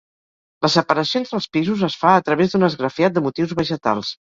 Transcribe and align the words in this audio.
La 0.65 0.71
separació 0.75 1.21
entre 1.23 1.37
els 1.41 1.47
pisos 1.59 1.85
es 1.89 1.99
fa 2.05 2.15
a 2.15 2.25
través 2.31 2.57
d'un 2.57 2.69
esgrafiat 2.71 3.17
de 3.21 3.27
motius 3.29 3.57
vegetals. 3.63 4.15